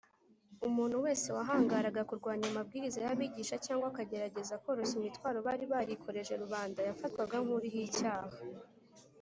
Umuntu 0.67 0.95
wese 1.05 1.27
wahangaraga 1.37 2.01
kurwanya 2.09 2.45
amabwiriza 2.51 2.99
y’abigisha 3.05 3.55
cyangwa 3.65 3.85
akagerageza 3.91 4.59
koroshya 4.63 4.95
imitwaro 4.99 5.37
bari 5.47 5.65
barikoreje 5.73 6.33
rubanda 6.43 6.79
yafatwaga 6.89 7.35
nk’uriho 7.43 7.79
icyaha 7.89 8.37